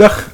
[0.00, 0.30] Dag,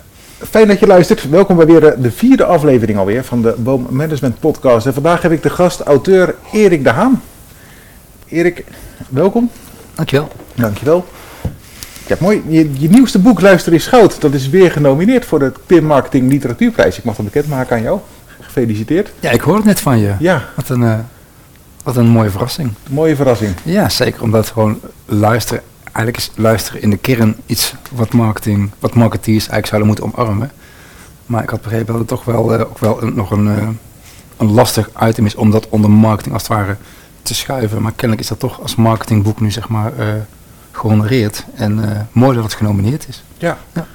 [0.51, 1.29] fijn dat je luistert.
[1.31, 4.87] Welkom bij weer de, de vierde aflevering alweer van de Boom Management Podcast.
[4.87, 7.23] En vandaag heb ik de gast, auteur Erik de Haan.
[8.29, 8.65] Erik,
[9.09, 9.51] welkom.
[9.95, 10.29] Dankjewel.
[10.55, 11.05] Dankjewel.
[12.07, 12.43] Ja, mooi.
[12.49, 16.31] Je, je nieuwste boek Luister is Goud, dat is weer genomineerd voor de PIM Marketing
[16.31, 16.99] Literatuurprijs.
[16.99, 18.01] Ik mag dat bekendmaken aan jou.
[18.41, 19.13] Gefeliciteerd.
[19.21, 20.15] Ja, ik hoor het net van je.
[20.19, 20.99] Ja, Wat een, eh,
[21.83, 22.73] wat een mooie verrassing.
[22.91, 23.55] mooie verrassing.
[23.63, 25.63] Ja, zeker omdat gewoon luisteren,
[25.97, 30.51] eigenlijk is luisteren in de kern iets wat marketing, wat marketeers eigenlijk zouden moeten omarmen.
[31.27, 33.69] Maar ik had begrepen dat het toch wel, eh, ook wel een, nog een, eh,
[34.37, 36.77] een lastig item is om dat onder marketing als het ware
[37.23, 37.83] te schuiven.
[37.83, 40.07] Maar kennelijk is dat toch als marketingboek nu zeg maar eh
[40.71, 41.45] gehonoreerd.
[41.55, 43.23] En mooi dat het genomineerd is.
[43.39, 43.59] Ja.
[43.73, 43.87] Ja.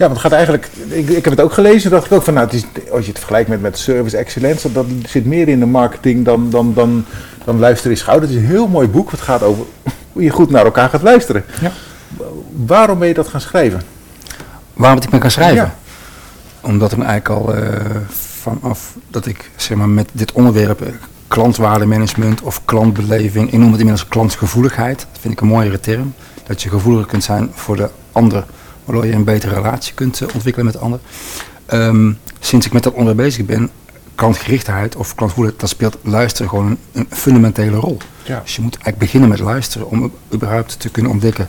[0.00, 2.34] Ja, want het gaat eigenlijk, ik, ik heb het ook gelezen, dacht ik ook van,
[2.34, 5.48] nou, het is, als je het vergelijkt met, met service excellence, dat, dat zit meer
[5.48, 7.04] in de marketing dan, dan, dan,
[7.44, 8.20] dan luisteren is goud.
[8.20, 9.64] Het is een heel mooi boek, het gaat over
[10.12, 11.44] hoe je goed naar elkaar gaat luisteren.
[11.60, 11.72] Ja.
[12.66, 13.82] Waarom ben je dat gaan schrijven?
[14.74, 15.56] Waarom ik ben gaan schrijven?
[15.56, 15.74] Ja.
[16.60, 17.96] Omdat ik me eigenlijk al eh,
[18.40, 20.88] vanaf dat ik zeg maar, met dit onderwerp, eh,
[21.28, 26.14] klantwaardemanagement of klantbeleving, ik noem het inmiddels klantgevoeligheid, dat vind ik een mooiere term,
[26.46, 28.44] dat je gevoeliger kunt zijn voor de ander,
[28.90, 31.00] waardoor je een betere relatie kunt eh, ontwikkelen met de ander.
[31.66, 33.70] Ehm, sinds ik met dat onderwerp bezig ben,
[34.14, 37.96] klantgerichtheid of klantgevoeligheid, dat speelt luisteren gewoon een, een fundamentele rol.
[38.24, 38.40] Ja.
[38.44, 41.48] Dus je moet eigenlijk beginnen met luisteren om überhaupt te kunnen ontdekken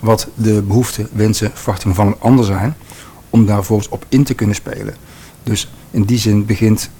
[0.00, 2.76] wat de behoeften, wensen, verwachtingen van een ander zijn,
[3.30, 4.94] om daar volgens op in te kunnen spelen.
[5.42, 6.90] Dus in die zin begint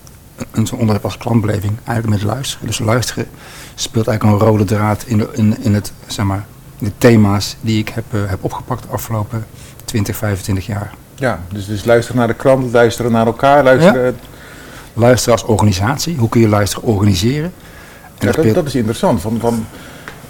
[0.51, 2.67] een- zo'n onderwerp als klantbeleving eigenlijk met luisteren.
[2.67, 3.27] Dus luisteren
[3.75, 6.47] speelt eigenlijk een rode draad in, de, in, in het, zeg maar,
[6.79, 9.47] de thema's die ik heb, eh, heb opgepakt de afgelopen
[9.93, 10.91] 20, 25 jaar.
[11.15, 14.17] Ja, dus, dus luisteren naar de klant, luisteren naar elkaar, luisteren.
[14.95, 17.45] Luisteren als organisatie, hoe kun je luisteren organiseren?
[17.45, 17.53] En
[18.03, 19.21] Ja, dat dat, speelt- dat is interessant.
[19.21, 19.67] Van, van,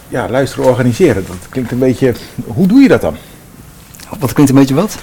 [0.07, 1.25] ja, luisteren, organiseren.
[1.27, 2.13] Dat klinkt een beetje.
[2.45, 3.15] Hoe doe je dat dan?
[4.19, 4.95] wat klinkt een beetje wat?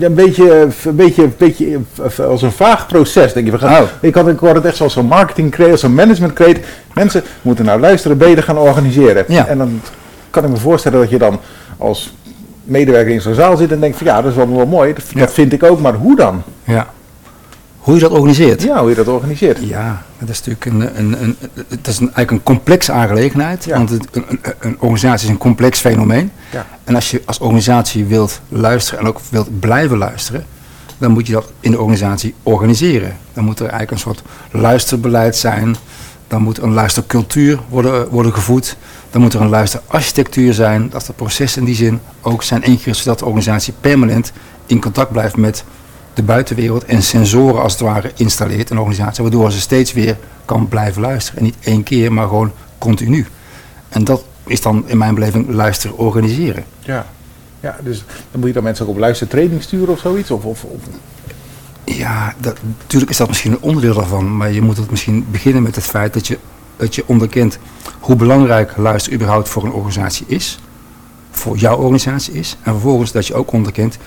[0.00, 1.80] Een beetje, een beetje, een beetje
[2.26, 3.32] als een vaag proces.
[3.32, 3.52] Denk je.
[3.52, 3.88] We gaan, Oh.
[4.00, 6.64] ik, had, ik hoor het echt zoals zo'n marketingcreet, als zo'n managementcreet.
[6.94, 9.24] Mensen moeten nou luisteren, beter gaan organiseren.
[9.28, 9.46] Ja.
[9.46, 9.80] En dan
[10.30, 11.40] kan ik me voorstellen dat je dan
[11.78, 12.14] als
[12.64, 14.92] medewerker in zo'n zaal zit en denkt van ja, dat is wel, wel mooi.
[14.94, 15.18] Dat, Ja.
[15.20, 16.42] dat vind ik ook, maar hoe dan?
[16.64, 16.86] Ja.
[17.78, 18.62] Hoe je dat organiseert?
[18.62, 19.58] Ja, hoe je dat organiseert.
[19.60, 21.36] Ja, dat is natuurlijk een, een, een,
[21.68, 23.64] het is een, eigenlijk een complexe aangelegenheid.
[23.64, 23.76] Ja.
[23.76, 26.30] Want het, een, een, een organisatie is een complex fenomeen.
[26.52, 26.66] Ja.
[26.84, 30.44] En als je als organisatie wilt luisteren en ook wilt blijven luisteren,
[30.98, 33.16] dan moet je dat in de organisatie organiseren.
[33.32, 35.76] Dan moet er eigenlijk een soort luisterbeleid zijn.
[36.32, 38.76] Dan moet een luistercultuur worden, worden gevoed.
[39.10, 40.88] Dan moet er een luisterarchitectuur zijn.
[40.90, 44.32] Dat de processen in die zin ook zijn ingericht zodat de organisatie permanent
[44.66, 45.64] in contact blijft met
[46.14, 50.16] de buitenwereld en sensoren als het ware installeert in een organisatie, waardoor ze steeds weer
[50.44, 51.38] kan blijven luisteren.
[51.38, 53.26] En niet één keer, maar gewoon continu.
[53.88, 56.64] En dat is dan in mijn beleving luisteren organiseren.
[56.80, 57.06] Ja.
[57.60, 60.30] ja, dus dan moet je dan mensen ook op luistertraining sturen of zoiets?
[60.30, 60.80] Of, of, of-
[61.96, 65.62] Ja, dat, natuurlijk is dat misschien een onderdeel daarvan, maar je moet het misschien beginnen
[65.62, 66.38] met het feit dat je,
[66.76, 67.58] dat je onderkent
[68.00, 70.58] hoe belangrijk luisteren überhaupt voor een organisatie is,
[71.30, 73.98] voor jouw organisatie is, en vervolgens dat je ook onderkent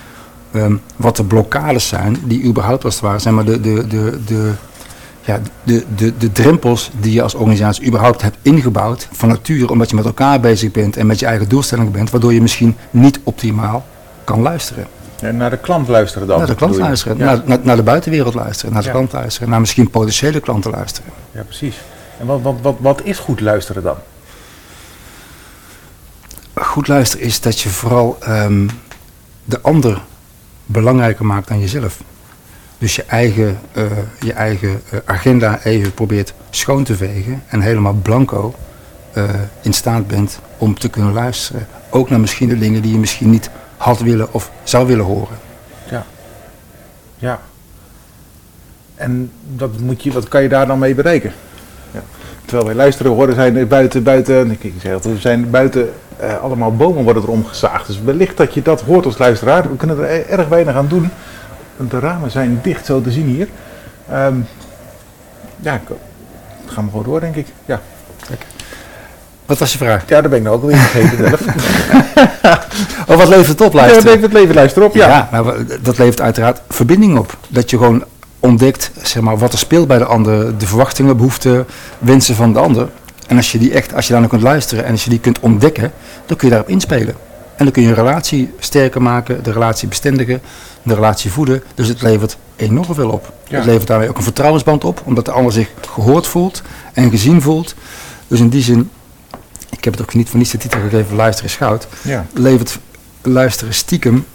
[0.50, 4.18] ehm, wat de blokkades zijn die überhaupt als het ware zijn, maar de, de, de,
[4.26, 4.52] de,
[5.20, 9.90] ja, de, de, de drempels die je als organisatie überhaupt hebt ingebouwd van nature, omdat
[9.90, 13.20] je met elkaar bezig bent en met je eigen doelstellingen bent, waardoor je misschien niet
[13.22, 13.86] optimaal
[14.24, 14.86] kan luisteren.
[15.20, 16.38] En naar de klant luisteren dan?
[16.38, 17.24] Naar de klant luisteren, Ja.
[17.24, 18.94] naar, naar, naar de buitenwereld luisteren, naar de Ja.
[18.94, 21.12] klant luisteren, naar misschien potentiële klanten luisteren.
[21.30, 21.76] Ja, precies.
[22.20, 23.96] En wat, wat, wat, wat is goed luisteren dan?
[26.54, 28.68] Goed luisteren is dat je vooral ehm,
[29.44, 30.02] de ander
[30.66, 32.00] belangrijker maakt dan jezelf.
[32.78, 33.84] Dus je eigen, eh,
[34.20, 38.54] je eigen eh, agenda even probeert schoon te vegen en helemaal blanco
[39.12, 39.24] eh,
[39.62, 41.66] in staat bent om te kunnen luisteren.
[41.90, 45.36] Ook naar misschien de dingen die je misschien niet had willen of zou willen horen.
[47.18, 47.40] Ja.
[48.94, 51.32] En wat, moet je, wat kan je daar dan mee bereiken?
[51.90, 52.00] Ja.
[52.44, 56.38] Terwijl wij luisteren horen zijn er buiten, buiten, ik zeg het, er zijn buiten eh,
[56.42, 57.86] allemaal bomen worden er omgezaagd.
[57.86, 59.70] Dus wellicht dat je dat hoort als luisteraar.
[59.70, 61.10] We kunnen er e- erg weinig aan doen.
[61.76, 63.48] Want de ramen zijn dicht zo te zien hier.
[64.10, 64.36] Ehm,
[65.60, 65.80] ja, ik-
[66.66, 67.46] gaan we gewoon door denk ik.
[67.64, 67.80] Ja,
[69.46, 70.02] Wat was je vraag?
[70.06, 71.40] ja daar ben ik nou ook alweer vergeten zelf.
[73.08, 74.04] Oh, wat levert het op, Ja, luisteren?
[74.04, 74.94] dat heeft het leven luisteren op.
[74.94, 75.08] Ja.
[75.08, 77.36] Ja, maar dat levert uiteraard verbinding op.
[77.48, 78.04] Dat je gewoon
[78.40, 81.66] ontdekt zeg maar, wat er speelt bij de ander, de verwachtingen, behoeften,
[81.98, 82.88] wensen van de ander.
[83.26, 85.18] En als je die echt, als je daar naar kunt luisteren en als je die
[85.18, 85.92] kunt ontdekken,
[86.26, 87.14] dan kun je daarop inspelen.
[87.56, 90.40] En dan kun je een relatie sterker maken, de relatie bestendigen,
[90.82, 91.62] de relatie voeden.
[91.74, 93.32] Dus het levert enorm veel op.
[93.48, 93.56] Ja.
[93.56, 96.62] Het levert daarmee ook een vertrouwensband op, omdat de ander zich gehoord voelt
[96.92, 97.74] en gezien voelt.
[98.28, 98.90] Dus in die zin,
[99.90, 102.26] heb het ook niet voor niets de titel gegeven, luisteren is goud Ja.
[102.34, 102.78] levert
[103.22, 104.26] luisteren stiekem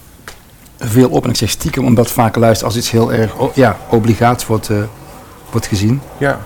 [0.79, 1.23] veel op.
[1.23, 4.77] En ik zeg stiekem omdat vaak luisteren als iets heel erg ja, obligaat wordt, eh,
[5.51, 6.01] wordt gezien.
[6.17, 6.39] Ja.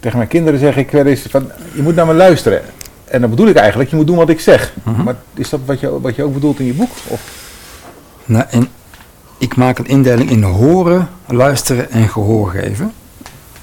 [0.00, 2.62] Tegen mijn kinderen zeg ik wel eens van, je moet naar me luisteren.
[3.04, 4.72] En dan bedoel ik eigenlijk, je moet doen wat ik zeg.
[4.82, 5.02] Mhm.
[5.02, 6.90] Maar is dat wat je, wat je ook bedoelt in je boek?
[7.06, 7.20] Of?
[8.24, 8.68] Nou, en
[9.38, 12.92] ik maak een indeling in horen, luisteren en gehoor geven.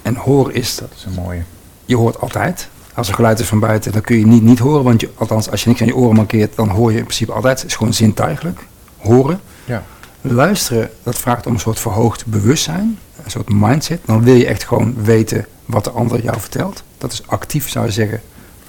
[0.01, 1.41] En horen is, Dat is een mooie.
[1.85, 2.67] je hoort altijd.
[2.97, 4.83] Als er geluid is van buiten, dan kun je niet niet horen.
[4.83, 7.31] Want je, althans, als je niks aan je oren mankeert, dan hoor je in principe
[7.31, 7.61] altijd.
[7.61, 8.59] Het is gewoon zintuigelijk.
[8.97, 9.39] Horen.
[9.65, 9.83] Ja.
[10.21, 12.99] Luisteren, dat vraagt om een soort verhoogd bewustzijn.
[13.23, 13.99] Een soort mindset.
[14.05, 16.83] Dan wil je echt gewoon weten wat de ander jou vertelt.
[16.97, 18.21] Dat is actief, zou je zeggen.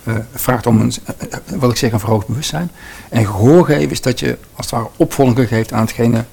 [0.05, 2.71] Eh, vraagt om een, eh, eh, wat ik zeg, een verhoogd bewustzijn.
[3.09, 6.25] En gehoor geven is dat je als het ware opvolging geeft aan hetgene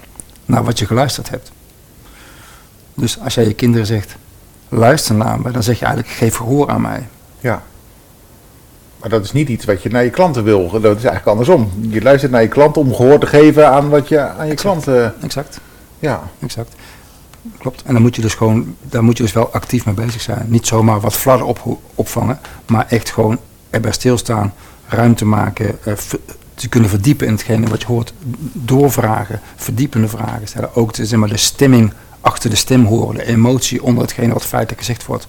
[0.46, 1.52] naar wat je geluisterd hebt.
[2.94, 4.16] Dus als jij je kinderen zegt,
[4.70, 7.08] luister naar me, dan zeg je eigenlijk, geef gehoor aan mij.
[7.40, 7.64] Ja.
[9.06, 10.70] Maar dat is niet iets wat je naar je klanten wil.
[10.70, 11.72] Dat is eigenlijk andersom.
[11.90, 14.62] Je luistert naar je klant om gehoor te geven aan wat je aan je Exact.
[14.62, 15.14] klanten...
[15.22, 15.60] Exact,
[16.00, 16.24] Ja.
[16.40, 16.76] exact.
[17.58, 17.84] Klopt.
[17.86, 20.46] En dan moet je dus gewoon, daar moet je dus wel actief mee bezig zijn.
[20.48, 23.38] Niet zomaar wat fladder op, opvangen, maar echt gewoon
[23.70, 24.54] erbij stilstaan,
[24.88, 25.94] ruimte maken, eh,
[26.54, 28.14] te kunnen verdiepen in hetgene wat je hoort,
[28.54, 30.76] doorvragen, verdiepende vragen stellen.
[30.76, 34.46] Ook de, zeg maar, de stemming achter de stem horen, de emotie onder hetgene wat
[34.46, 35.26] feitelijk gezegd wordt.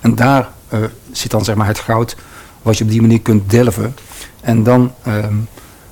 [0.00, 0.78] En daar eh,
[1.12, 2.16] zit dan zeg maar het goud
[2.64, 3.94] wat je op die manier kunt delven.
[4.40, 5.34] En dan ehm,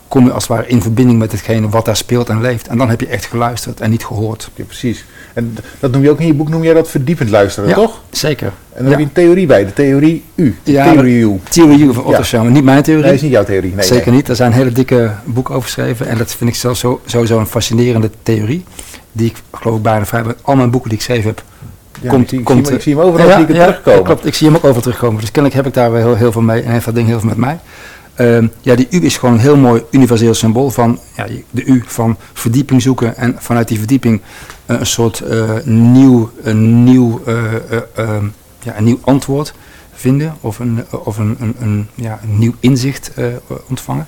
[0.09, 2.69] kom je als het ware in verbinding met hetgene wat daar speelt en leeft.
[2.69, 4.51] En dan heb je echt geluisterd en niet gehoord.
[4.55, 5.05] ja, precies.
[5.35, 8.01] En dat noem je ook in je boek, noem jij dat verdiepend luisteren, Ja, toch?
[8.11, 8.47] Zeker.
[8.47, 8.91] En dan Ja.
[8.91, 10.57] heb je een theorie bij, de theorie U.
[10.63, 11.41] De Ja, theorie U.
[11.49, 12.43] Theory U van Otto Ja.
[12.43, 13.05] Niet mijn theorie.
[13.05, 13.75] Nee, is niet jouw theorie.
[13.75, 14.17] Nee, Zeker nee.
[14.17, 14.29] niet.
[14.29, 16.07] Er zijn hele dikke boeken over geschreven.
[16.09, 18.65] En dat vind ik zelfs zo, sowieso een fascinerende theorie.
[19.13, 21.43] Die ik geloof ik bijna vrij bij al mijn boeken die ik geschreven heb.
[22.03, 23.49] Ja, komt- ik, zie, ik komt, zie hem- ik eh, zie hem overal zie ik
[23.49, 24.03] het terugkomen.
[24.05, 24.27] klopt.
[24.27, 25.21] Ik zie hem ook over terugkomen.
[25.21, 26.63] Dus kennelijk heb ik daar wel heel, heel veel mee.
[26.63, 27.59] En heeft dat ding heel veel met mij.
[28.15, 31.83] Ehm, ja, die U is gewoon een heel mooi universeel symbool van ja, de U
[31.87, 33.17] van verdieping zoeken.
[33.17, 34.21] En vanuit die verdieping
[34.67, 37.61] eh, een soort eh, nieuw, een nieuw, eh, eh,
[37.95, 38.25] ehm,
[38.63, 39.55] ja, een nieuw antwoord
[39.95, 40.35] vinden.
[40.41, 43.11] Of een, of een, een, een, ja, een nieuw inzicht
[43.69, 44.07] ontvangen.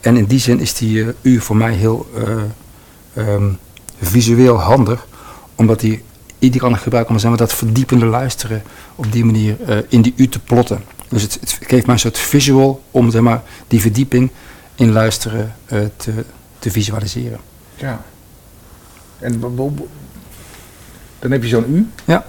[0.00, 3.44] En in die zin is die U voor mij heel eh, ehm,
[4.00, 5.06] visueel handig.
[5.54, 6.02] Omdat die
[6.42, 8.62] iedereen kan gebruiken om zeg maar, dat verdiepende luisteren
[8.94, 10.82] op die manier eh, in die U te plotten.
[11.08, 14.30] Dus het, het geeft mij een soort visual om zeg maar, die verdieping
[14.74, 16.12] in luisteren eh, te,
[16.58, 17.38] te visualiseren.
[17.74, 18.00] Ja.
[19.18, 19.40] En
[21.18, 21.88] dan heb je zo'n U.
[22.04, 22.24] Ja.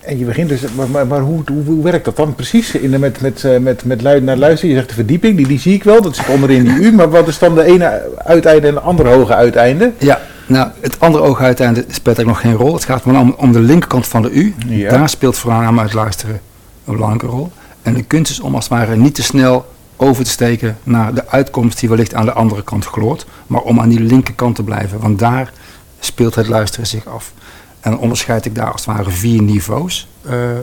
[0.00, 2.74] En je begint dus, maar, maar, maar hoe, hoe, hoe werkt dat dan precies?
[2.74, 5.58] In de, met, met, eh, met, met naar luisteren, je zegt de verdieping, die, die
[5.58, 6.92] zie ik wel, dat zit onderin die U.
[6.92, 9.92] Maar wat is dan de ene uiteinde en de andere hoge uiteinde?
[9.98, 12.74] Ja, nou, het andere ooguiteinde speelt eigenlijk nog geen rol.
[12.74, 14.54] Het gaat maar om, om de linkerkant van de U.
[14.66, 14.90] Ja.
[14.90, 16.40] Daar speelt voornamelijk het luisteren
[16.84, 17.52] een belangrijke rol.
[17.82, 21.14] En de kunst is om als het ware niet te snel over te steken naar
[21.14, 23.26] de uitkomst die wellicht aan de andere kant gloort.
[23.46, 25.00] Maar om aan die linkerkant te blijven.
[25.00, 25.52] Want daar
[26.00, 27.32] speelt het luisteren zich af.
[27.80, 30.08] En dan onderscheid ik daar als het ware vier niveaus.
[30.22, 30.58] Eh, eh,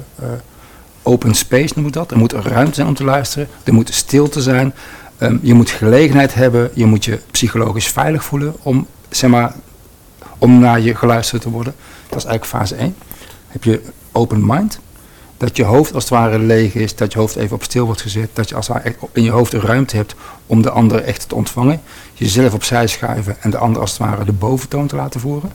[1.04, 2.12] open space noem ik dat.
[2.12, 3.48] Er moet een ruimte zijn om te luisteren.
[3.64, 4.74] Er moet stilte zijn.
[5.18, 6.70] Ehm, je moet gelegenheid hebben.
[6.74, 9.54] Je moet je psychologisch veilig voelen om, zeg maar,
[10.44, 11.76] om naar je geluisterd te worden.
[12.10, 12.96] Dat is eigenlijk fase 1.
[13.48, 13.82] Heb je
[14.12, 14.80] open mind.
[15.38, 16.96] Dat je hoofd als het ware leeg is.
[16.96, 18.30] Dat je hoofd even op stil wordt gezet.
[18.34, 21.30] Dat je als het ware in je hoofd een ruimte hebt om de ander echt
[21.30, 21.82] te ontvangen.
[22.14, 25.52] Jezelf opzij schuiven en de ander als het ware de boventoon te laten voeren.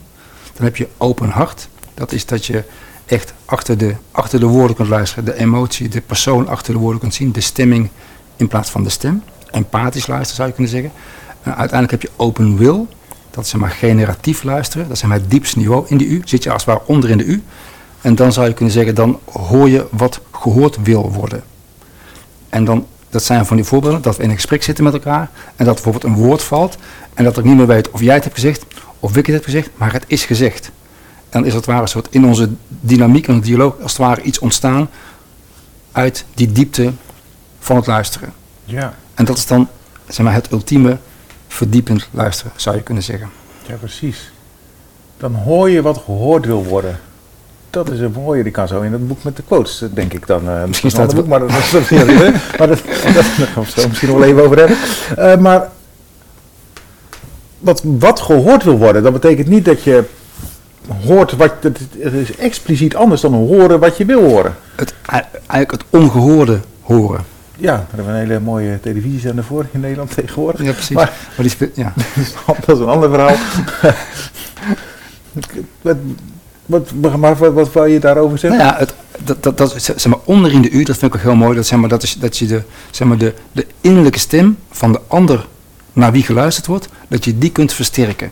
[0.54, 1.68] Dan heb je open hart.
[1.94, 2.64] Dat is dat je
[3.06, 5.24] echt achter de, achter de woorden kunt luisteren.
[5.24, 7.32] De emotie, de persoon achter de woorden kunt zien.
[7.32, 7.88] De stemming
[8.36, 9.22] in plaats van de stem.
[9.50, 10.92] Empathisch luisteren zou je kunnen zeggen.
[11.42, 12.86] En uiteindelijk heb je open will.
[13.30, 14.88] Dat is maar generatief luisteren.
[14.88, 16.22] Dat is maar het diepste niveau in de U.
[16.24, 17.42] Zit je als het ware onder in de U.
[18.00, 21.42] En dan zou je kunnen zeggen, dan hoor je wat gehoord wil worden.
[22.48, 25.30] En dan, dat zijn van die voorbeelden, dat we in een gesprek zitten met elkaar.
[25.56, 26.76] En dat bijvoorbeeld een woord valt.
[27.14, 28.64] En dat ik niet meer weet of jij het hebt gezegd,
[29.00, 30.70] of ik het heb gezegd, maar het is gezegd.
[31.28, 34.22] En dan is het ware een soort in onze dynamiek en dialoog als het ware
[34.22, 34.88] iets ontstaan
[35.92, 36.92] uit die diepte
[37.58, 38.32] van het luisteren.
[38.64, 39.68] Ja, En dat is dan
[40.08, 40.98] zeg maar, het ultieme
[41.48, 43.28] verdiepend luisteren, zou je kunnen zeggen.
[43.66, 44.30] ja, precies.
[45.16, 46.98] Dan hoor je wat gehoord wil worden.
[47.70, 50.26] Dat is een mooie, die kan zo in het boek met de quotes, denk ik
[50.26, 50.48] dan.
[50.48, 53.88] eh, Misschien staat ander boek, maar dat, dat, dat, maar dat, gaan we het zo
[53.88, 54.76] misschien nog wel even over hebben.
[55.16, 55.68] Eh, maar
[57.58, 60.04] wat, wat gehoord wil worden, dat betekent niet dat je
[61.04, 64.54] hoort wat, het het is expliciet anders dan horen wat je wil horen.
[64.74, 67.24] Het, eigenlijk het ongehoorde horen.
[67.60, 70.62] Ja, daar hebben we een hele mooie televisiezender voor in Nederland tegenwoordig.
[70.62, 70.96] Ja, precies.
[70.96, 71.92] Maar- Maar, die spe- ja.
[72.66, 73.36] Dat is een ander verhaal.
[75.82, 75.96] wat,
[76.66, 78.60] wat, maar wat, wat wou je daarover zeggen?
[78.60, 81.18] Nou ja, het, dat, dat, dat, zeg maar, onder in de U, dat vind ik
[81.18, 81.56] ook heel mooi.
[81.56, 84.92] Dat, zeg maar, dat is dat je de, zeg maar, de, de innerlijke stem van
[84.92, 85.46] de ander
[85.92, 88.30] naar wie geluisterd wordt, dat je die kunt versterken.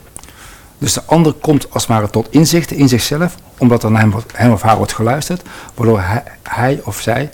[0.78, 4.14] Dus de ander komt als het ware tot inzichten in zichzelf, omdat er naar hem,
[4.32, 5.42] hem of haar wordt geluisterd,
[5.74, 7.30] waardoor hij, hij, of zij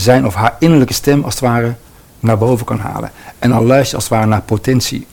[0.00, 1.74] zijn of haar innerlijke stem als het ware
[2.20, 3.10] naar boven kan halen.
[3.38, 5.06] En dan luister je als het ware naar potentie.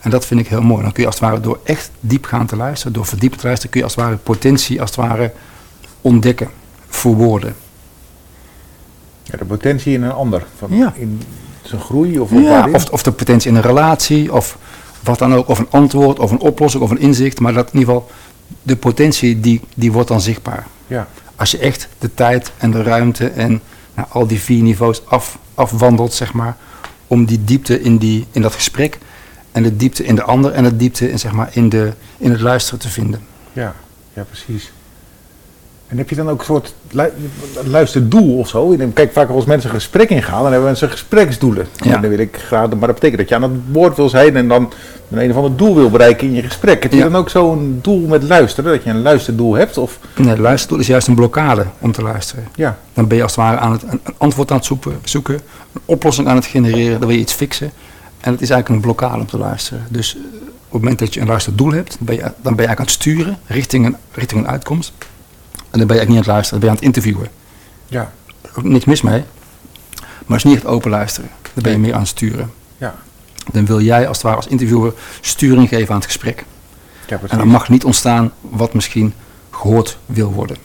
[0.00, 0.82] En dat vind ik heel mooi.
[0.82, 3.70] Dan kun je als het ware door echt diepgaand te luisteren, door verdiept te luisteren,
[3.70, 5.32] kun je als het ware potentie als het ware
[6.00, 6.48] ontdekken,
[6.88, 7.54] verwoorden.
[9.22, 10.46] Ja, de potentie in een ander.
[10.58, 10.92] Van Ja.
[10.96, 11.22] In
[11.62, 14.58] zijn groei of, Ja, of, of de potentie in een relatie, of
[15.02, 17.40] wat dan ook, of een antwoord, of een oplossing, of een inzicht.
[17.40, 18.10] Maar dat in ieder geval,
[18.62, 20.66] de potentie die, die wordt dan zichtbaar.
[20.86, 23.60] Ja, Als je echt de tijd en de ruimte en
[24.00, 26.56] nou, al die vier niveaus af, afwandelt, zeg maar,
[27.06, 28.98] om die diepte in, die, in dat gesprek
[29.52, 32.30] en de diepte in de ander en de diepte in, zeg maar, in, de, in
[32.30, 33.20] het luisteren te vinden.
[33.52, 33.74] ja,
[34.14, 34.72] ja, precies.
[35.90, 37.12] En heb je dan ook een soort lu-
[37.64, 38.76] luisterdoel of zo?
[38.94, 41.66] Kijk, vaak als mensen een gesprek ingaan, dan hebben mensen gespreksdoelen.
[41.76, 41.94] Ja.
[41.94, 44.36] En dan wil ik graag, maar dat betekent dat je aan het woord wil zijn
[44.36, 44.72] en dan
[45.10, 46.82] een, een of ander doel wil bereiken in je gesprek.
[46.82, 47.04] Heb je Ja.
[47.04, 49.78] dan ook zo'n doel met luisteren, dat je een luisterdoel hebt?
[49.78, 52.44] Of, Nee, het luisterdoel is juist een blokkade om te luisteren.
[52.54, 55.34] ja, Dan ben je als het ware aan het, een, antwoord aan het zoeken, zoeken,
[55.72, 57.70] een oplossing aan het genereren, dan wil je iets fixen.
[58.20, 59.82] En het is eigenlijk een blokkade om te luisteren.
[59.88, 62.42] Dus eh, op het moment dat je een luisterdoel hebt, dan ben je, dan ben
[62.42, 64.92] je eigenlijk aan het sturen richting een, richting een uitkomst.
[65.70, 67.28] En dan ben je eigenlijk niet aan het luisteren, dan ben je aan het interviewen.
[67.86, 68.12] ja,
[68.58, 69.24] Ook niks mis mee,
[70.00, 71.30] maar het is niet echt open luisteren.
[71.54, 72.50] Dan ben je meer aan het sturen.
[72.78, 72.94] ja,
[73.52, 76.44] Dan wil jij als het ware als interviewer sturing geven aan het gesprek.
[77.06, 77.30] ja, precies.
[77.30, 79.14] En dan mag niet ontstaan wat misschien
[79.50, 80.56] gehoord wil worden.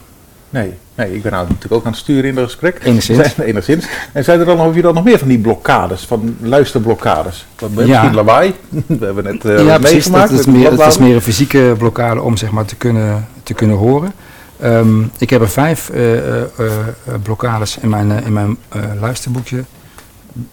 [0.49, 2.79] Nee, nee, ik ben nou natuurlijk ook aan het sturen in het gesprek.
[2.83, 3.17] Enigszins.
[3.35, 3.85] Zijn, enigszins.
[4.13, 7.45] En zijn er dan, heb je dan nog meer van die blokkades, van luisterblokkades?
[7.59, 7.83] Wat, Ja.
[7.85, 8.53] Misschien lawaai,
[8.99, 9.93] we hebben net eh, ja, precies.
[9.93, 10.29] meegemaakt.
[10.29, 13.53] Dat is, meer, dat is meer een fysieke blokkade om zeg maar, te, kunnen, te
[13.53, 14.13] kunnen horen.
[14.59, 16.85] Ehm, ik heb er vijf eh, eh, eh,
[17.23, 18.57] blokkades in mijn, in mijn
[18.99, 19.63] luisterboekje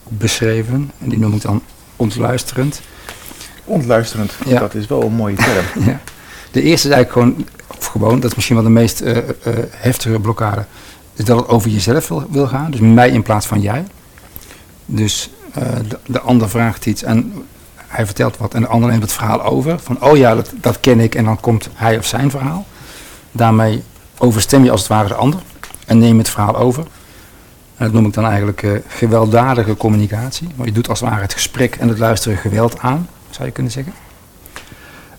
[0.08, 0.90] beschreven.
[0.98, 1.62] En die noem ik dan
[1.96, 2.80] ontluisterend.
[3.64, 4.60] Ontluisterend, Ja.
[4.60, 5.36] dat is wel een mooie
[5.74, 5.84] term.
[5.84, 6.00] Ja.
[6.50, 7.46] De eerste is eigenlijk gewoon,
[7.78, 9.02] of gewoon, dat is misschien wel de meest
[9.70, 10.64] heftige blokkade,
[11.14, 12.70] is dat het over jezelf wil, wil gaan.
[12.70, 13.84] Dus mij in plaats van jij.
[14.86, 15.30] Dus
[15.88, 17.32] de, de ander vraagt iets en
[17.76, 19.78] hij vertelt wat en de ander neemt het verhaal over.
[19.78, 22.66] Van, oh ja, dat, dat ken ik en dan komt hij of zijn verhaal.
[23.32, 23.82] Daarmee
[24.22, 25.40] overstem je als het ware de ander
[25.86, 26.82] en neem het verhaal over.
[27.76, 30.48] En dat noem ik dan eigenlijk eh, gewelddadige communicatie.
[30.54, 33.52] Want je doet als het ware het gesprek en het luisteren geweld aan, zou je
[33.52, 33.92] kunnen zeggen.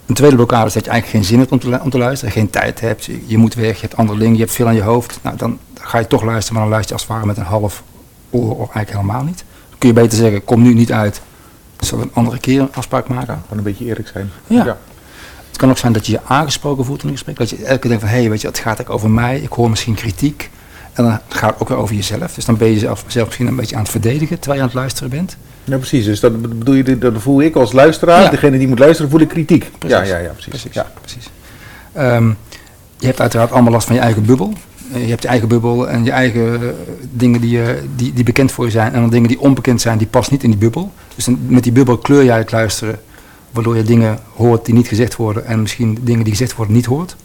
[0.05, 1.97] Een tweede blokkade is dat je eigenlijk geen zin hebt om te, lu- om te
[1.97, 4.75] luisteren, geen tijd hebt, je, moet weg, je hebt andere dingen, je hebt veel aan
[4.75, 5.19] je hoofd.
[5.21, 7.51] Nou, dan ga je toch luisteren, maar dan luister je als het ware met een
[7.51, 7.83] half
[8.29, 9.43] oor of eigenlijk helemaal niet.
[9.69, 11.21] Dan kun je beter zeggen, kom nu niet uit,
[11.79, 13.41] zullen we een andere keer een afspraak maken.
[13.41, 14.31] Gewoon een beetje eerlijk zijn.
[14.47, 14.77] Ja.
[15.53, 17.79] Het kan ook zijn dat je je aangesproken voelt in een gesprek, dat je elke
[17.79, 19.93] keer denkt van, hé, hey, weet je, het gaat eigenlijk over mij, ik hoor misschien
[19.93, 20.49] kritiek.
[20.93, 23.47] En dan gaat het ook weer over jezelf, dus dan ben je jezelf zelf misschien
[23.47, 25.37] een beetje aan het verdedigen terwijl je aan het luisteren bent.
[25.63, 26.05] Ja, precies.
[26.05, 28.29] Dus dat bedoel je, dat voel ik als luisteraar, Ja.
[28.29, 29.71] degene die moet luisteren, voel ik kritiek.
[29.77, 29.97] Precies.
[29.97, 30.49] Ja, ja, ja, precies.
[30.49, 30.73] Precies.
[30.73, 30.91] Ja.
[31.01, 31.29] precies.
[31.93, 32.27] Ehm,
[32.97, 34.53] je hebt uiteraard allemaal last van je eigen bubbel.
[34.93, 36.67] Eh, Je hebt je eigen bubbel en je eigen eh,
[37.11, 38.93] dingen die, je, die, die bekend voor je zijn.
[38.93, 40.91] En dan dingen die onbekend zijn, die passen niet in die bubbel.
[41.15, 42.99] Dus dan, met die bubbel kleur jij het luisteren.
[43.53, 45.45] Waardoor je dingen hoort die niet gezegd worden.
[45.45, 47.15] En misschien dingen die gezegd worden niet hoort.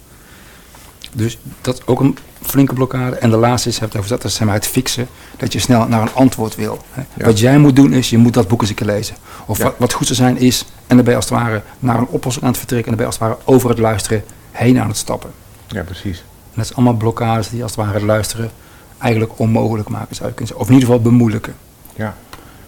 [1.12, 3.16] Dus dat is ook een flinke blokkade.
[3.16, 5.08] En de laatste is, heb over dat, dat is het fixen.
[5.36, 6.78] Dat je snel naar een antwoord wil.
[7.16, 7.24] Ja.
[7.24, 9.16] Wat jij moet doen is, je moet dat boek eens een keer lezen.
[9.46, 9.64] Of Ja.
[9.64, 12.06] wat, wat goed zou zijn is, en dan ben je als het ware naar een
[12.06, 12.92] oplossing aan het vertrekken.
[12.92, 15.30] En dan ben je als het ware over het luisteren heen aan het stappen.
[15.66, 16.18] ja, precies.
[16.18, 18.50] En dat is allemaal blokkades die als het ware het luisteren
[18.98, 20.56] eigenlijk onmogelijk maken zou je kunnen zeggen.
[20.56, 21.54] Of in ieder geval bemoeilijken.
[21.96, 22.16] Ja.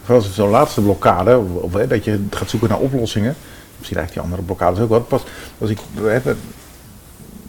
[0.04, 3.34] Vooral zo'n laatste blokkade, of, of, hè, dat je gaat zoeken naar oplossingen.
[3.78, 5.00] Misschien eigenlijk die andere blokkades ook wel.
[5.00, 5.22] Pas
[5.58, 5.78] als ik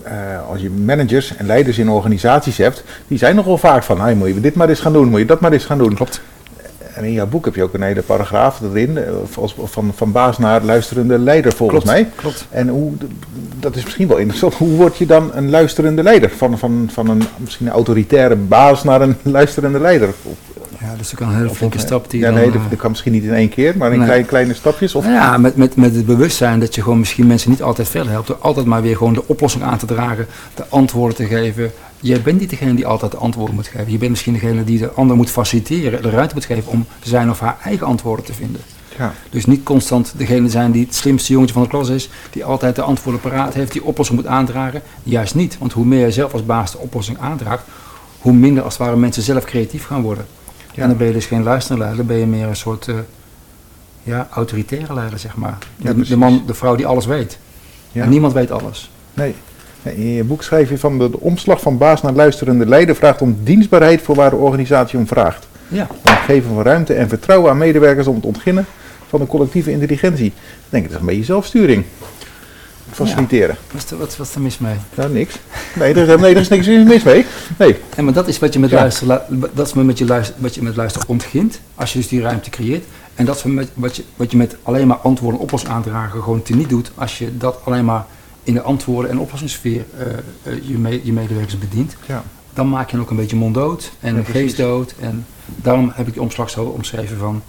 [0.04, 4.16] eh, als je managers en leiders in organisaties hebt, die zijn nogal vaak van, hey,
[4.16, 5.94] moet je dit maar eens gaan doen, moet je dat maar eens gaan doen.
[5.96, 6.22] Klopt.
[6.94, 9.04] En in jouw boek heb je ook een hele paragraaf erin, eh,
[9.38, 12.10] als- van, van baas naar luisterende leider volgens Klopt, mij.
[12.16, 12.46] klopt.
[12.50, 12.92] En hoe,
[13.60, 16.30] dat is misschien wel interessant, hoe word je dan een luisterende leider?
[16.30, 20.14] Van, van, van een misschien een autoritaire baas naar een luisterende leider?
[20.92, 22.90] Ja, dat is ook een hele flinke stap die ja, nee, eh, dat, dat kan
[22.90, 24.08] misschien niet in één keer, maar in Nee.
[24.08, 24.96] kleine, kleine stapjes.
[24.96, 27.90] Of, Nou ja, met, met, met het bewustzijn dat je gewoon misschien mensen niet altijd
[27.90, 28.28] verder helpt.
[28.28, 31.72] Door altijd maar weer gewoon de oplossing aan te dragen, de antwoorden te geven.
[32.00, 33.92] Jij bent niet degene die altijd de antwoorden moet geven.
[33.92, 37.30] Je bent misschien degene die de ander moet faciliteren, de ruimte moet geven om zijn
[37.30, 38.62] of haar eigen antwoorden te vinden.
[38.98, 42.44] ja, Dus niet constant degene zijn die het slimste jongetje van de klas is, die
[42.46, 44.82] altijd de antwoorden paraat heeft, die oplossing moet aandragen.
[45.04, 47.64] Juist niet, want hoe meer je zelf als baas de oplossing aandraagt,
[48.20, 50.26] hoe minder als het ware mensen zelf creatief gaan worden.
[50.74, 50.82] Ja.
[50.82, 52.96] En dan ben je dus geen luisterende leider, dan ben je meer een soort eh,
[54.04, 55.58] ja, autoritaire leider, zeg maar.
[55.78, 57.38] Ja, de, man, de vrouw die alles weet.
[57.92, 58.04] ja.
[58.04, 58.92] En niemand weet alles.
[59.14, 59.36] Nee.
[59.84, 63.22] In je boek schrijf je van de, de omslag van baas naar luisterende leider vraagt
[63.22, 65.48] om dienstbaarheid voor waar de organisatie om vraagt.
[65.68, 68.66] Ja, Om het geven van ruimte en vertrouwen aan medewerkers om te ontginnen
[69.08, 70.26] van de collectieve intelligentie.
[70.26, 70.34] Ik
[70.70, 71.84] denk, dat is een beetje zelfsturing.
[72.92, 73.58] Faciliteren.
[73.72, 74.76] Wat is, er, wat, wat is er mis mee?
[74.96, 75.36] Nou, niks.
[75.76, 77.26] Nee, er is, nee, er is niks mis mee.
[77.58, 77.76] Nee.
[77.96, 78.76] En maar dat is wat je met Ja.
[78.80, 81.60] luisteren, lu- dat is met je luister, wat je met luisteren ontgint.
[81.76, 82.86] Als je dus die ruimte creëert.
[83.16, 86.24] En dat is met, wat, je, wat je met alleen maar antwoorden en oplossingen aandragen
[86.24, 86.92] gewoon teniet doet.
[86.96, 88.06] Als je dat alleen maar
[88.44, 90.06] in de antwoorden en oplossingssfeer eh,
[90.54, 91.96] eh, je, me- je medewerkers bedient.
[92.06, 92.24] Ja.
[92.54, 94.94] Dan maak je ook een beetje monddood en Ja, geestdood.
[95.00, 97.42] En daarom heb ik die omslag zo omschreven van...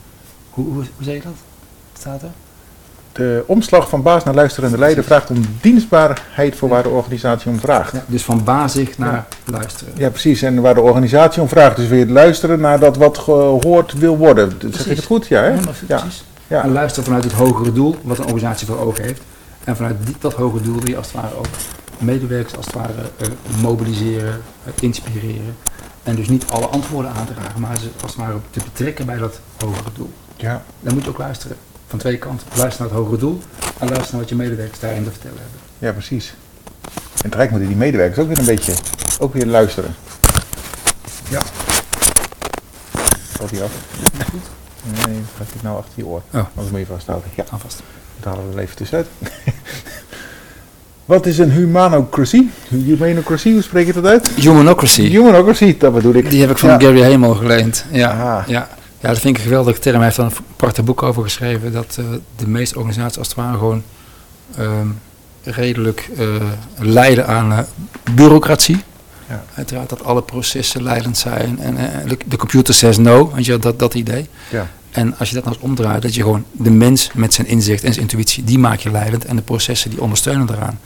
[0.51, 1.33] Hoe, hoe, hoe zeg je dat?
[1.99, 2.31] Staat er?
[3.12, 7.59] De omslag van baas naar luisterende leider vraagt om dienstbaarheid voor waar de organisatie om
[7.61, 7.92] vraagt.
[7.92, 9.92] Ja, dus van bazig naar luisteren.
[9.97, 10.42] Ja, precies.
[10.42, 11.76] En waar de organisatie om vraagt.
[11.76, 14.50] Dus weer luisteren naar dat wat gehoord wil worden.
[14.50, 14.97] Zeg ik Precies.
[14.97, 15.26] het goed?
[15.26, 15.49] Ja, hè?
[15.49, 15.61] Ja.
[15.99, 16.25] precies.
[16.47, 16.62] Ja.
[16.62, 19.21] En luisteren vanuit het hogere doel, wat een organisatie voor ogen heeft.
[19.64, 21.47] En vanuit die, dat hogere doel wil je als het ware ook
[21.99, 23.28] medewerkers als het ware eh,
[23.62, 25.57] mobiliseren, eh, inspireren.
[26.02, 29.07] En dus niet alle antwoorden aan te dragen, maar ze als het ware te betrekken
[29.07, 30.11] bij dat hogere doel.
[30.37, 30.62] Ja.
[30.81, 31.57] Dan moet je ook luisteren.
[31.93, 32.47] Van twee kanten.
[32.57, 33.41] Luister naar het hogere doel
[33.79, 35.59] en luister naar wat je medewerkers daarin te vertellen hebben.
[35.79, 36.35] ja, precies.
[37.23, 38.73] En tegelijk moeten die medewerkers ook weer een beetje
[39.19, 39.95] ook weer luisteren.
[41.31, 41.41] Ja.
[43.37, 43.71] Valt hij af?
[44.85, 46.23] Nee, gaat hij nou achter je oor?
[46.31, 46.41] Oh.
[46.55, 47.31] Anders moet je vasthouden.
[47.35, 47.83] Ja, Alvast.
[48.21, 49.07] dat halen we er even tussenuit.
[51.05, 52.43] Wat is een humanocracy?
[52.69, 54.29] Humanocracy, hoe spreek je dat uit?
[54.29, 55.03] Humanocracy.
[55.03, 56.31] Humanocracy, dat bedoel ik.
[56.31, 56.79] Die heb ik van Ja.
[56.81, 57.85] Gary Hamel geleend.
[57.91, 58.45] Ja, Aha.
[58.47, 58.69] ja.
[59.02, 59.97] Ja, dat vind ik een geweldige term.
[59.97, 61.73] Hij heeft daar een prachtig boek over geschreven.
[61.73, 62.04] Dat eh,
[62.37, 63.82] de meeste organisaties als het ware gewoon
[64.56, 64.88] ehm,
[65.42, 66.11] redelijk
[66.78, 67.59] lijden aan eh,
[68.14, 68.82] bureaucratie.
[69.28, 69.44] Ja.
[69.54, 71.61] Uiteraard dat alle processen leidend zijn.
[71.61, 71.76] En
[72.26, 74.28] de, computer says no, weet je, dat, dat idee.
[74.50, 74.71] Ja.
[74.90, 77.85] En als je dat nou eens omdraait, dat je gewoon de mens met zijn inzicht
[77.85, 79.25] en zijn intuïtie, die maak je leidend.
[79.25, 80.78] En de processen die ondersteunen daaraan.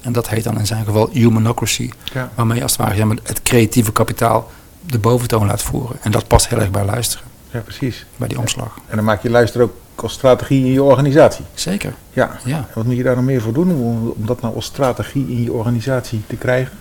[0.00, 1.90] En dat heet dan in zijn geval humanocracy.
[2.12, 2.30] Ja.
[2.34, 4.50] Waarmee je als het ware het creatieve kapitaal
[4.86, 5.96] de boventoon laat voeren.
[6.02, 8.06] En dat past heel erg bij luisteren, ja, precies.
[8.16, 8.78] bij die omslag.
[8.88, 11.44] En dan maak je luisteren ook als strategie in je organisatie.
[11.54, 12.38] Zeker, Ja.
[12.44, 12.56] ja.
[12.56, 15.28] En wat moet je daar nog meer voor doen om, om dat nou als strategie
[15.28, 16.78] in je organisatie te krijgen?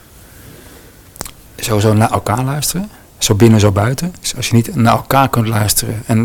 [1.55, 2.89] Sowieso naar elkaar luisteren.
[3.17, 4.13] Zo binnen, zo buiten.
[4.19, 6.03] Dus als je niet naar elkaar kunt luisteren.
[6.05, 6.17] En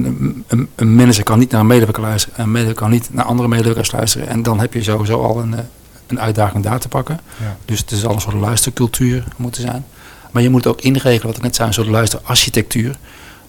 [0.49, 2.37] een, een, manager kan niet naar een medewerker luisteren.
[2.37, 4.29] En een medewerker kan niet naar andere medewerkers luisteren.
[4.29, 5.61] En dan heb je sowieso al een, eh,
[6.07, 7.20] een uitdaging daar te pakken.
[7.40, 7.57] Ja.
[7.64, 9.85] Dus het is al een soort luistercultuur moeten zijn.
[10.31, 12.97] Maar je moet ook inregelen, wat ik net zei, een soort luisterarchitectuur.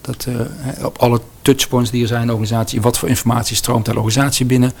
[0.08, 3.84] Dat eh, op alle touchpoints die er zijn in de organisatie, wat voor informatie stroomt
[3.84, 4.72] de organisatie binnen.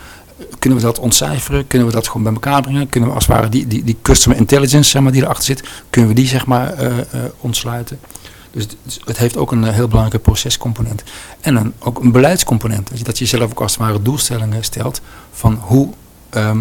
[0.58, 1.66] Kunnen we dat ontcijferen?
[1.66, 2.88] Kunnen we dat gewoon bij elkaar brengen?
[2.88, 5.62] Kunnen we als het ware die, die, die customer intelligence zeg maar, die erachter zit,
[5.90, 7.04] kunnen we die zeg maar eh, eh,
[7.40, 7.98] ontsluiten?
[8.50, 8.66] Dus
[9.04, 11.02] het- heeft ook een heel belangrijke procescomponent.
[11.40, 13.04] En een, ook een beleidscomponent.
[13.04, 15.00] Dat je zelf ook als het ware doelstellingen stelt
[15.32, 15.88] van hoe,
[16.30, 16.58] ehm,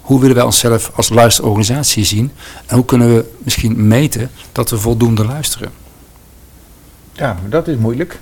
[0.00, 2.32] hoe willen wij onszelf als luisterorganisatie zien?
[2.66, 5.70] En hoe kunnen we misschien meten dat we voldoende luisteren?
[7.18, 8.18] Ja, dat is moeilijk.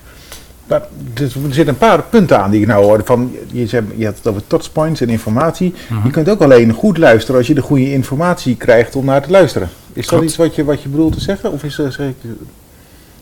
[0.66, 0.80] Maar
[1.14, 3.04] er zitten een paar punten aan die ik nou hoorde.
[3.04, 5.74] Van, je, zei, je had het over touchpoints en informatie.
[5.88, 6.06] Mhm.
[6.06, 9.30] Je kunt ook alleen goed luisteren als je de goede informatie krijgt om naar te
[9.30, 9.68] luisteren.
[9.92, 11.52] Is dat iets wat je, wat je bedoelt te zeggen?
[11.52, 12.14] Of is, dat zeg ik,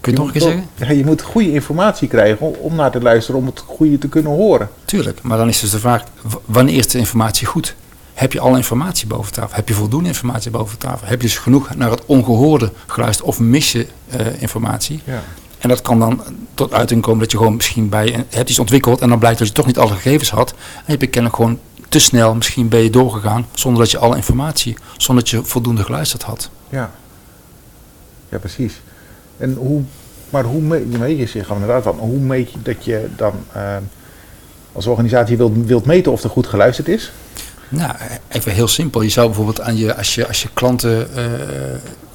[0.01, 0.67] Kun je het nog een keer zeggen?
[0.75, 4.33] Ja, je moet goede informatie krijgen om, naar te luisteren, om het goede te kunnen
[4.33, 4.69] horen.
[4.85, 6.05] Tuurlijk, maar dan is dus de vraag,
[6.45, 7.75] wanneer is de informatie goed?
[8.15, 9.57] Heb je alle informatie boven tafel?
[9.57, 11.07] Heb je voldoende informatie boven tafel?
[11.07, 15.01] Heb je dus genoeg naar het ongehoorde geluisterd of mis je eh, informatie?
[15.05, 15.23] Ja.
[15.64, 16.22] En dat kan dan
[16.55, 19.48] tot uiting komen dat je gewoon misschien bij hebt iets ontwikkeld en dan blijkt dat
[19.48, 20.50] je toch niet alle gegevens had.
[20.50, 24.16] En heb je kennelijk gewoon te snel misschien ben je doorgegaan zonder dat je alle
[24.16, 26.50] informatie, zonder dat je voldoende geluisterd had.
[26.68, 26.90] Ja.
[28.29, 28.81] Ja, precies.
[29.37, 29.83] En hoe,
[30.31, 33.77] maar hoe meet je, zich inderdaad dan, hoe meet je dat je dan eh,
[34.72, 37.12] als organisatie wilt, wilt meten of er goed geluisterd is?
[37.68, 37.94] Nou,
[38.29, 39.00] even heel simpel.
[39.00, 41.24] Je zou bijvoorbeeld aan je, als je, als je klanten, eh,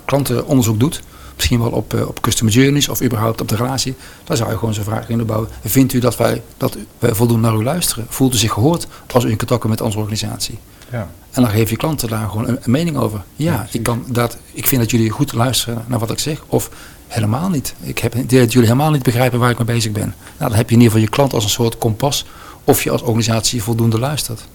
[0.06, 1.02] klantenonderzoek doet,
[1.40, 4.58] misschien wel op, eh, op customer journeys of überhaupt op de relatie, dan zou je
[4.58, 5.50] gewoon zo'n vraag kunnen bouwen.
[5.64, 8.06] Vindt u dat wij, dat wij voldoende naar u luisteren?
[8.10, 10.60] Voelt u zich gehoord als u in contact komt met onze organisatie?
[10.92, 11.10] Ja.
[11.32, 13.22] En dan geef je klanten daar gewoon een, een mening over.
[13.36, 16.44] Ja, Ja, ik, kan dat, ik vind dat jullie goed luisteren naar wat ik zeg.
[16.48, 16.70] Of
[17.08, 17.74] helemaal niet.
[17.82, 20.16] Ik heb dat jullie helemaal niet begrijpen waar ik mee bezig ben.
[20.38, 22.26] Nou, dan heb je in ieder geval je klant als een soort kompas.
[22.64, 24.48] Of je als organisatie voldoende luistert.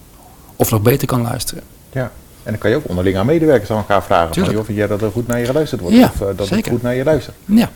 [0.57, 1.63] Of nog beter kan luisteren.
[1.93, 2.13] ja.
[2.45, 4.25] En dan kan je ook onderling aan medewerkers aan elkaar vragen.
[4.25, 4.57] Van, Tuurlijk.
[4.57, 5.97] joh, vind jij dat er goed naar je geluisterd wordt?
[5.97, 6.71] Ja, of eh, dat er zeker.
[6.73, 7.37] goed naar je luistert?
[7.45, 7.69] Ja,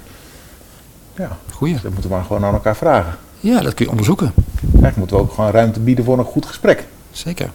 [1.17, 1.75] Ja, goeie.
[1.75, 3.17] dat moeten we maar gewoon aan elkaar vragen.
[3.41, 4.33] Ja, dat kun je onderzoeken.
[4.63, 6.85] Eigenlijk moeten we ook gewoon ruimte bieden voor een goed gesprek.
[7.11, 7.51] Zeker.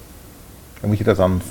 [0.82, 1.42] En moet je dat dan...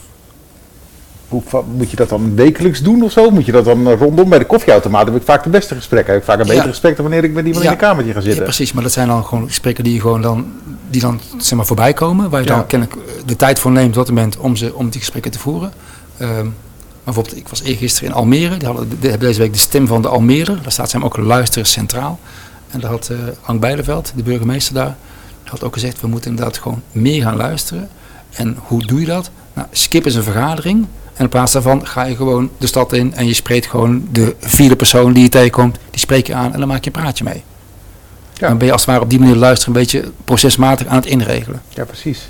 [1.76, 3.30] Moet je dat dan wekelijks doen of zo?
[3.30, 5.06] Moet je dat dan eh, rondom bij de koffieautomaat?
[5.06, 6.12] heb ik vaak de beste gesprekken.
[6.12, 6.52] Heb ik vaak een Ja.
[6.52, 7.70] beter gesprek dan wanneer ik met iemand Ja.
[7.70, 8.42] in een kamertje ga Ja, zitten.
[8.44, 10.46] precies, maar dat zijn dan gewoon gesprekken die, je gewoon dan,
[10.90, 12.30] die dan zeg maar, voorbij komen.
[12.30, 12.54] Waar je Ja.
[12.56, 15.30] dan kennelijk eh, de tijd voor neemt op dat moment om, ze, om die gesprekken
[15.30, 15.72] te voeren.
[16.16, 16.52] Ehm, maar
[17.04, 18.56] bijvoorbeeld, ik was eergisteren in Almere.
[18.56, 20.60] Die hadden de, hebben deze week de stem van de Almere.
[20.62, 22.18] Daar staat zijn ook luisteren centraal.
[22.70, 24.96] En daar had eh Hank Bijleveld, de burgemeester daar,
[25.44, 27.88] had ook gezegd, we moeten inderdaad gewoon meer gaan luisteren.
[28.32, 29.30] En hoe doe je dat?
[29.54, 30.86] Nou, skip eens een vergadering.
[31.14, 34.34] En in plaats daarvan ga je gewoon de stad in en je spreekt gewoon de
[34.40, 37.24] vierde persoon die je tegenkomt, die spreek je aan en dan maak je een praatje
[37.24, 37.42] mee.
[38.32, 38.48] Ja.
[38.48, 41.06] Dan ben je als het ware op die manier luisteren een beetje procesmatig aan het
[41.06, 41.62] inregelen.
[41.68, 42.28] Ja, precies.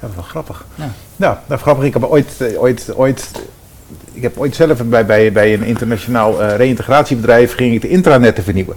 [0.00, 0.64] Dat is wel grappig.
[0.74, 0.92] Ja.
[1.16, 1.84] Nou, nou grappig.
[1.84, 3.30] Ik heb ooit, eh, ooit, ooit,
[4.12, 8.44] ik heb ooit zelf bij, bij, bij een internationaal eh reïntegratiebedrijf ging ik de intranetten
[8.44, 8.76] vernieuwen.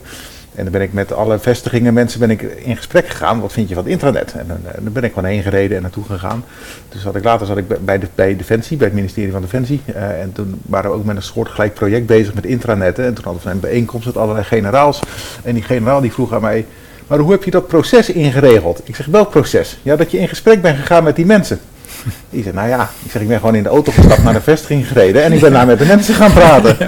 [0.56, 3.40] En dan ben ik met alle vestigingen mensen ben ik in gesprek gegaan.
[3.40, 4.34] Wat vind je van het intranet?
[4.38, 6.44] En dan, eh, dan ben ik gewoon heen gereden en naartoe gegaan.
[6.90, 9.82] Dus zat ik, later zat ik bij- de, Defensie, bij het ministerie van Defensie.
[9.86, 13.06] Eh, en toen waren we ook met een soortgelijk project bezig met intranetten.
[13.06, 15.00] En toen hadden we een bijeenkomst met allerlei generaals.
[15.44, 16.66] En die generaal die vroeg aan mij,
[17.08, 18.82] maar hoe heb je dat proces ingeregeld?
[18.84, 19.78] Ik zeg, welk proces?
[19.82, 21.60] Ja, dat je in gesprek bent gegaan met die mensen.
[22.30, 24.42] Ik zeg, nou ja, ik zeg, ik ben gewoon in de auto gestapt naar de
[24.42, 26.78] vestiging gereden en ik ben daar met de mensen gaan praten.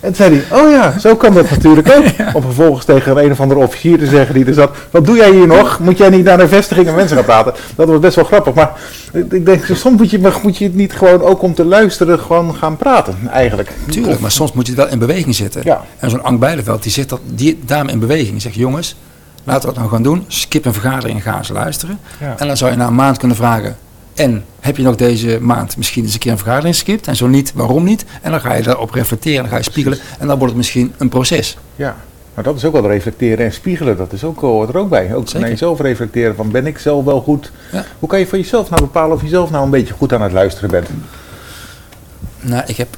[0.00, 2.04] En toen zei hij, oh ja, zo kan dat natuurlijk ook.
[2.36, 5.30] Om vervolgens tegen een of andere officier te zeggen die er zat, wat doe jij
[5.30, 5.78] hier nog?
[5.78, 7.54] Moet jij niet naar de vestiging en mensen gaan praten?
[7.76, 8.72] Dat was best wel grappig, maar
[9.12, 12.18] ik denk, soms moet je, maar moet je het niet gewoon ook om te luisteren
[12.18, 13.72] gewoon gaan praten, eigenlijk.
[13.90, 15.60] Tuurlijk, maar soms moet je wel in beweging zitten.
[15.64, 15.84] Ja.
[15.98, 18.30] En zo'n Ank Bijleveld, die zit dat, die dame in beweging.
[18.30, 18.96] Die zegt, jongens,
[19.44, 20.24] laten we dat nou gaan doen.
[20.28, 21.98] Skip een vergadering en ga eens luisteren.
[22.20, 22.34] Ja.
[22.38, 23.76] En dan zou je na een maand kunnen vragen,
[24.16, 27.06] en heb je nog deze maand misschien eens een keer een vergadering geskipt?
[27.06, 28.04] En zo niet, waarom niet?
[28.22, 29.98] En dan ga je daarop reflecteren, dan ga je spiegelen.
[30.18, 31.58] En dan wordt het misschien een proces.
[31.76, 31.96] Ja,
[32.34, 33.96] maar dat is ook wel reflecteren en spiegelen.
[33.96, 35.14] Dat is ook, hoort er ook bij.
[35.14, 37.52] Ook naar jezelf reflecteren van ben ik zelf wel goed?
[37.72, 37.84] Ja.
[37.98, 40.22] Hoe kan je voor jezelf nou bepalen of je zelf nou een beetje goed aan
[40.22, 40.88] het luisteren bent?
[42.40, 42.88] Nou, ik heb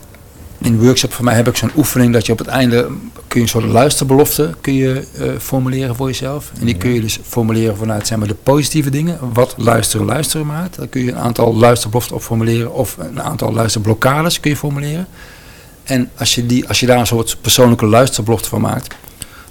[0.59, 2.89] in een workshop van mij heb ik zo'n oefening dat je op het einde
[3.29, 6.53] kun je een soort luisterbelofte kun je, eh, formuleren voor jezelf.
[6.61, 9.19] En die kun je dus formuleren vanuit zeg maar, de positieve dingen.
[9.33, 10.77] Wat luisteren luisteren maakt.
[10.77, 15.07] Dan kun je een aantal luisterbeloften op formuleren of een aantal luisterblokkades kun je formuleren.
[15.85, 18.95] En als je, die, als je daar een soort persoonlijke luisterbelofte van maakt,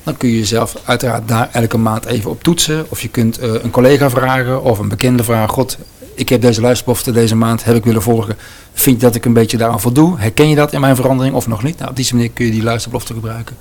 [0.04, 2.86] dan kun je jezelf uiteraard daar elke maand even op toetsen.
[2.90, 5.50] Of je kunt eh, een collega vragen of een bekende vragen.
[5.50, 5.78] God,
[6.17, 8.36] ik heb deze luisterbelofte deze maand, heb ik willen volgen.
[8.73, 10.19] Vind je dat ik een beetje daaraan voldoe?
[10.19, 11.77] Herken je dat in mijn verandering of nog niet?
[11.77, 13.56] Nou, op die manier kun je die luisterbelofte gebruiken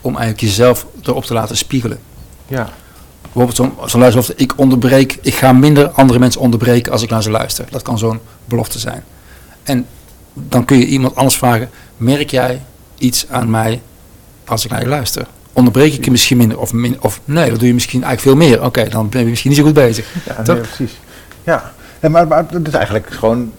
[0.00, 1.98] om eigenlijk jezelf erop te laten spiegelen.
[2.46, 2.68] Ja,
[3.32, 3.56] Bijvoorbeeld
[3.90, 7.66] zo'n luisterbelofte, ik onderbreek, ik ga minder andere mensen onderbreken als ik naar ze luister.
[7.70, 9.04] Dat kan zo'n belofte zijn.
[9.62, 9.86] En
[10.34, 12.62] dan kun je iemand anders vragen, merk jij
[12.98, 13.80] iets aan mij
[14.44, 15.26] als ik naar je luister?
[15.52, 18.48] Onderbreek ik je misschien minder of, min, of nee, dat doe je misschien eigenlijk veel
[18.48, 18.64] meer.
[18.64, 20.06] Oké, dan ben je misschien niet zo goed bezig.
[20.26, 20.92] ja nee, precies.
[21.44, 23.52] Ja, en maar, maar het is eigenlijk gewoon,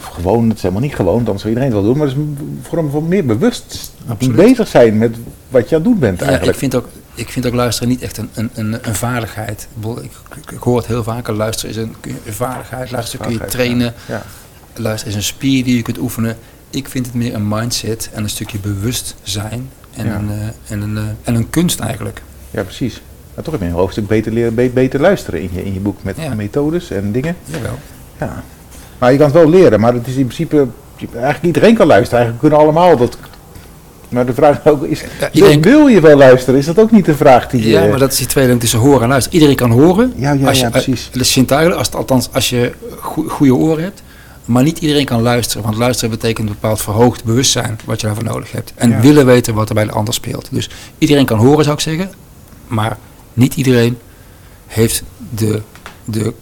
[0.00, 2.22] gewoon, het is helemaal niet gewoon, dan zou iedereen het wel doen, maar het is
[2.22, 4.36] een vorm van meer bewust Absoluut.
[4.36, 5.16] bezig zijn met
[5.48, 6.52] wat je aan het doen bent Ja, eigenlijk.
[6.54, 9.68] ik, vind ook, ik vind ook luisteren niet echt een, een, een, een vaardigheid.
[10.02, 10.10] Ik,
[10.52, 11.94] ik, hoor het heel vaak, luisteren is een,
[12.28, 12.90] vaardigheid.
[12.90, 13.94] Luisteren kun je trainen.
[14.08, 14.22] Ja,
[14.74, 16.36] Luisteren is een spier die je kunt oefenen.
[16.70, 19.70] Ik vind het meer een mindset en een stukje bewustzijn.
[19.94, 20.14] En, Ja.
[20.14, 22.22] een, eh, en, een, eh, en een kunst eigenlijk.
[22.50, 23.02] ja precies.
[23.36, 25.80] Maar toch heb je een hoofdstuk beter, leren, be- beter luisteren in je, in je
[25.80, 26.34] boek met Ja.
[26.34, 27.36] methodes en dingen.
[27.44, 27.78] Jawel.
[28.20, 28.42] Ja.
[28.98, 30.66] Maar je kan het wel leren, maar het is in principe,
[31.14, 32.18] eigenlijk iedereen kan luisteren.
[32.24, 33.16] Eigenlijk kunnen allemaal dat.
[34.08, 36.58] Maar de vraag ook is, wil, iedereen- wil je wel luisteren?
[36.60, 37.68] Is dat ook niet de vraag die je...
[37.68, 39.34] Ja, maar dat is die tweedeling tussen horen en luisteren.
[39.38, 40.12] Iedereen kan horen.
[40.16, 41.10] Ja, ja, als je, ja, precies.
[41.12, 44.02] is zintuigelijk, als het, althans als je goe- goede oren hebt.
[44.44, 45.62] Maar niet iedereen kan luisteren.
[45.62, 48.72] Want luisteren betekent een bepaald verhoogd bewustzijn wat je daarvoor nodig hebt.
[48.74, 49.00] En Ja.
[49.00, 50.48] willen weten wat er bij de ander speelt.
[50.50, 52.10] Dus iedereen kan horen zou ik zeggen.
[52.66, 52.96] Maar
[53.36, 53.98] niet iedereen
[54.66, 55.02] heeft
[55.34, 55.62] de,
[56.04, 56.34] de,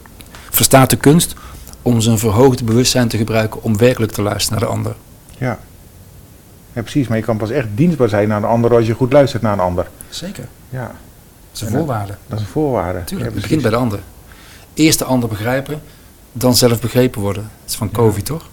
[0.50, 1.34] verstaat de kunst
[1.82, 4.94] om zijn verhoogde bewustzijn te gebruiken om werkelijk te luisteren naar de ander.
[5.38, 5.58] Ja.
[6.72, 7.08] ja, precies.
[7.08, 9.52] Maar je kan pas echt dienstbaar zijn naar een ander als je goed luistert naar
[9.52, 9.88] een ander.
[10.08, 10.48] Zeker.
[10.68, 10.92] Ja, Dat
[11.52, 12.14] is een dat- voorwaarde.
[12.26, 12.98] dat is een voorwaarde.
[12.98, 14.00] Natuurlijk, Ja, het begint bij de ander.
[14.74, 15.82] Eerst de ander begrijpen,
[16.32, 17.42] dan zelf begrepen worden.
[17.60, 17.98] Dat is van Ja.
[17.98, 18.48] Covey, toch?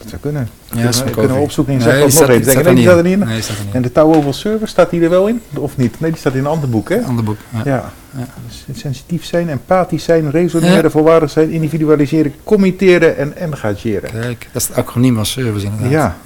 [0.00, 0.42] Dat zou kunnen.
[0.42, 2.42] Ja, kunnen, dat van kunnen we opzoeken in Nee, nog staat- even.
[2.50, 3.18] staat nee, die staat er niet in?
[3.18, 5.40] Nee, die staat er niet En de Tower over Server, staat die er wel in?
[5.54, 6.00] Of niet?
[6.00, 7.00] Nee, die staat in een ander boek, hè?
[7.02, 7.36] Ander boek.
[7.52, 7.60] Ja.
[7.64, 7.92] Ja.
[8.16, 8.26] Ja.
[8.46, 10.90] Dus sensitief zijn, empathisch zijn, resoneren, Ja.
[10.90, 14.10] volwaardig zijn, individualiseren, committeren en engageren.
[14.10, 15.90] Kijk, dat is het acroniem van service inderdaad.
[15.90, 16.16] Ja.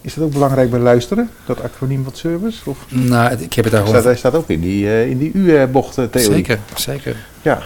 [0.00, 2.70] Is dat ook belangrijk bij luisteren, dat acroniem van service?
[2.70, 4.02] Of Nou, ik heb het daar staat, gewoon...
[4.04, 6.20] hij staat ook in die, eh, in die U-bocht-theorie.
[6.32, 7.16] Zeker, zeker.
[7.42, 7.62] Ja,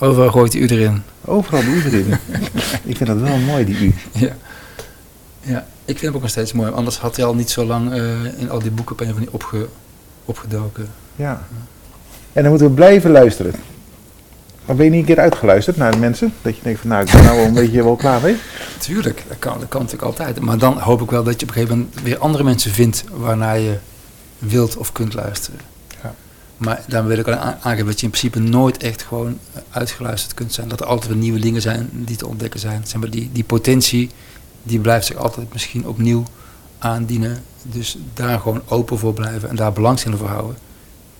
[0.00, 1.02] Overal gooit u erin.
[1.24, 2.06] overal de U erin.
[2.90, 3.94] Ik vind dat wel mooi, die U.
[4.12, 4.36] Ja.
[5.40, 6.72] ja, ik vind hem ook nog steeds mooi.
[6.72, 9.68] Anders had hij al niet zo lang eh, in al die boeken op manier opge,
[10.24, 10.88] opgedoken.
[11.16, 11.42] Ja.
[12.32, 13.54] En dan moeten we blijven luisteren.
[14.64, 16.32] Maar ben je niet een keer uitgeluisterd naar de mensen?
[16.42, 18.36] Dat je denkt van nou, ik ben nou wel een beetje wel klaar mee.
[18.78, 20.40] Tuurlijk, dat kan, dat kan natuurlijk altijd.
[20.40, 23.04] Maar dan hoop ik wel dat je op een gegeven moment weer andere mensen vindt
[23.12, 23.76] waarnaar je
[24.38, 25.60] wilt of kunt luisteren.
[26.60, 29.60] Maar dan wil ik al aan- aangeven dat je in principe nooit echt gewoon eh,
[29.70, 30.68] uitgeluisterd kunt zijn.
[30.68, 32.82] Dat er altijd weer nieuwe dingen zijn die te ontdekken zijn.
[32.86, 34.10] Zeg maar die, die potentie,
[34.62, 36.22] die blijft zich altijd misschien opnieuw
[36.78, 37.42] aandienen.
[37.62, 40.56] Dus daar gewoon open voor blijven en daar belangstelling voor houden.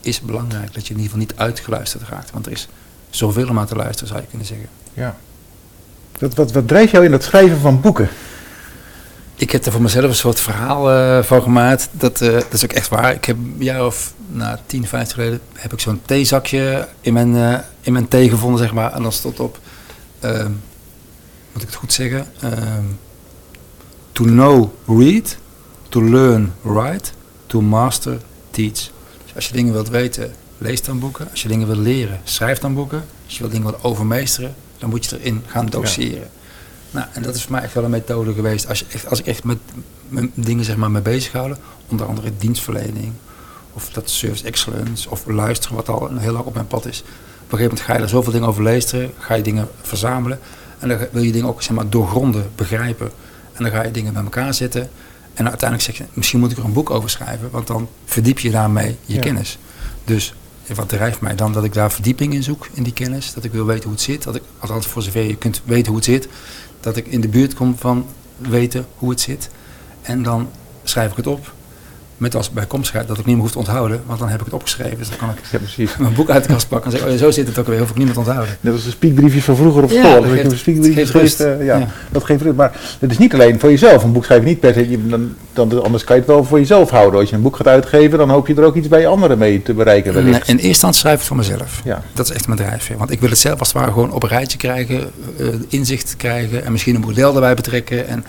[0.00, 0.74] is belangrijk.
[0.74, 2.30] Dat je in ieder geval niet uitgeluisterd raakt.
[2.30, 2.68] Want er is
[3.10, 4.68] zoveel om aan te luisteren, zou je kunnen zeggen.
[4.92, 5.16] Ja.
[6.18, 8.08] Wat, wat, wat drijft jou in het schrijven van boeken?
[9.40, 11.88] Ik heb er voor mezelf een soort verhaal uh, van gemaakt.
[11.92, 13.14] Dat, uh, dat is ook echt waar.
[13.14, 17.34] Ik heb een jaar of nou, 10, 15 geleden heb ik zo'n theezakje in mijn,
[17.34, 18.92] uh, in mijn thee gevonden, zeg maar.
[18.92, 19.58] En dan stond op,
[20.20, 20.50] ehm,
[21.52, 22.26] moet ik het goed zeggen?
[22.40, 22.84] Ehm,
[24.12, 25.36] to know, read.
[25.88, 27.10] To learn, write.
[27.46, 28.18] To master,
[28.50, 28.90] teach.
[29.24, 31.30] Dus als je dingen wilt weten, lees dan boeken.
[31.30, 33.04] Als je dingen wilt leren, schrijf dan boeken.
[33.24, 36.30] Als je wilt dingen wilt overmeesteren, dan moet je erin gaan doseren.
[36.32, 36.39] Ja.
[36.90, 38.68] Nou, en dat is voor mij echt wel een methode geweest.
[38.68, 39.58] Als, je echt, als ik echt met,
[40.08, 43.12] met dingen zeg maar, mee bezig houden, onder andere dienstverlening,
[43.72, 47.00] of dat service excellence, of luisteren, wat al heel lang op mijn pad is.
[47.00, 50.38] Op een gegeven moment ga je er zoveel dingen over lezen, ga je dingen verzamelen.
[50.78, 53.10] En dan wil je dingen ook zeg maar, doorgronden, begrijpen.
[53.52, 54.90] En dan ga je dingen bij elkaar zetten.
[55.34, 58.38] En uiteindelijk zeg je, misschien moet ik er een boek over schrijven, want dan verdiep
[58.38, 59.20] je daarmee je ja.
[59.20, 59.58] kennis.
[60.04, 60.34] Dus
[60.74, 61.52] wat drijft mij dan?
[61.52, 63.32] Dat ik daar verdieping in zoek, in die kennis.
[63.32, 64.22] Dat ik wil weten hoe het zit.
[64.22, 66.28] Dat ik, althans voor zover je kunt weten hoe het zit.
[66.80, 69.50] Dat ik in de buurt kom van weten hoe het zit.
[70.02, 70.48] En dan
[70.82, 71.52] schrijf ik het op.
[72.20, 74.54] Met als bijkomstigheid dat ik niet meer hoef te onthouden, want dan heb ik het
[74.54, 74.98] opgeschreven.
[74.98, 75.96] Dus dan kan ik ja, precies.
[75.96, 77.90] mijn boek uit de kast pakken en zeggen, oh, zo zit het ook weer, hoef
[77.90, 78.56] ik niet meer te onthouden.
[78.60, 80.02] Dat was de spiekbriefjes van vroeger op school.
[80.02, 81.40] Ja, dat geeft- een spiekbriefje het geeft rust.
[81.40, 81.86] eh, ja, Ja.
[82.10, 82.56] dat geeft rust.
[82.56, 84.02] Maar het is niet alleen voor jezelf.
[84.04, 86.44] Een boek schrijf je niet per se, je- dan, dan, anders kan je het wel
[86.44, 87.20] voor jezelf houden.
[87.20, 89.62] Als je een boek gaat uitgeven, dan hoop je er ook iets bij anderen mee
[89.62, 90.14] te bereiken.
[90.14, 91.80] Nee, in eerste instantie schrijf ik het voor mezelf.
[91.84, 92.02] Ja.
[92.12, 92.96] Dat is echt mijn drijfveer.
[92.96, 96.14] Want ik wil het zelf als het ware gewoon op een rijtje krijgen, eh, inzicht
[96.16, 98.08] krijgen en misschien een model erbij betrekken.
[98.08, 98.24] En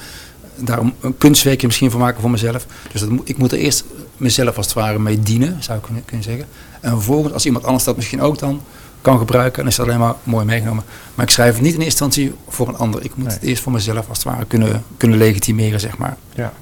[0.64, 2.66] daarom een kunstwerkje misschien van maken voor mezelf.
[2.92, 3.84] Dus dat ik moet er eerst
[4.18, 6.46] mezelf als het ware mee dienen, zou ik kunnen, kunnen zeggen.
[6.82, 8.62] En vervolgens, als iemand anders dat misschien ook dan
[9.02, 10.84] kan gebruiken, dan is dat alleen maar mooi meegenomen.
[11.16, 13.04] Maar ik schrijf het niet in eerste instantie voor een ander.
[13.04, 13.36] Ik moet Nee.
[13.36, 16.18] het eerst voor mezelf als het ware kunnen, kunnen legitimeren, zeg maar.
[16.36, 16.54] Ja.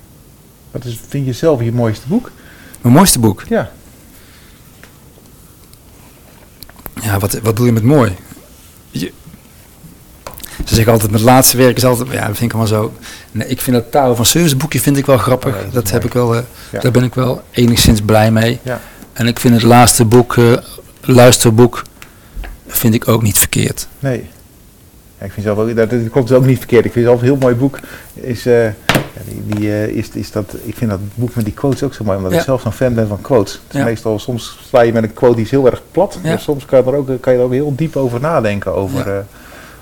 [0.72, 2.32] Wat is, vind je zelf je mooiste boek?
[2.82, 3.44] Mijn mooiste boek.
[3.50, 3.72] Ja.
[7.02, 8.16] Ja, wat, wat doe je met mooi?
[8.92, 9.12] Je,
[10.66, 12.94] ze zeggen altijd, met laatste werk is altijd, ja, dat vind ik allemaal zo.
[13.32, 15.56] Nee, ik vind dat Touw van Service boekje vind ik wel grappig.
[15.56, 16.42] Oh, dat heb ik wel, eh,
[16.72, 16.80] Ja.
[16.80, 18.60] daar ben ik wel enigszins blij mee.
[18.62, 18.82] Ja.
[19.14, 20.54] En ik vind het laatste boek, eh,
[21.02, 21.82] luisterboek,
[22.68, 23.88] vind ik ook niet verkeerd.
[24.00, 24.30] Nee.
[25.20, 26.86] Ja, ik vind zelf ook, dat, dat klopt ook niet verkeerd.
[26.86, 27.80] Ik vind zelf een heel mooi boek.
[28.14, 28.68] Is, eh,
[29.28, 32.18] die, die, is, is dat, ik vind dat boek met die quotes ook zo mooi,
[32.18, 32.38] omdat Ja.
[32.40, 33.54] ik zelf zo'n fan ben van quotes.
[33.54, 33.86] Het is Ja.
[33.86, 36.18] Meestal, soms sla je met een quote die is heel erg plat.
[36.24, 39.08] Maar soms kan je, er ook, kan je er ook heel diep over nadenken, over,
[39.08, 39.26] Ja.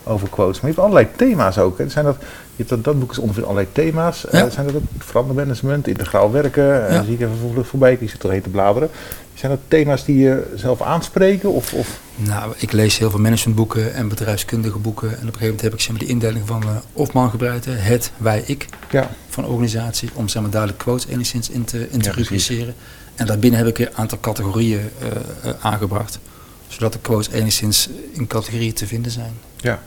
[0.07, 0.61] Eh, over quotes.
[0.61, 1.77] Maar je hebt allerlei thema's ook.
[1.77, 1.89] Hè.
[1.89, 4.25] Zijn dat, je hebt dat, dat boek is ongeveer allerlei thema's.
[4.27, 4.49] Eh, Ja.
[4.49, 6.87] zijn dat ook verandermanagement, integraal werken?
[6.89, 8.89] eh, zie ik even voor, voorbij, ik zit erheen te bladeren.
[9.33, 11.51] Zijn dat thema's die je zelf aanspreken?
[11.51, 11.99] Of, of?
[12.15, 15.07] Nou, ik lees heel veel managementboeken en bedrijfskundige boeken.
[15.07, 17.65] En op een gegeven moment heb ik zeg maar, die indeling van eh Hofman gebruikt.
[17.69, 18.65] Het, wij, ik.
[18.91, 19.09] Ja.
[19.29, 22.73] van organisatie om zeg maar, duidelijk quotes enigszins in te, in te rubriceren.
[23.15, 25.07] En daarbinnen heb ik een aantal categorieën eh,
[25.49, 26.19] eh, aangebracht.
[26.67, 29.33] Zodat de quotes enigszins in categorieën te vinden zijn.
[29.57, 29.79] Ja.